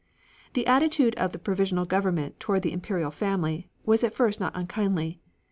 [0.53, 5.21] The attitude of the provisional government toward the Imperial family was at first not unkindly.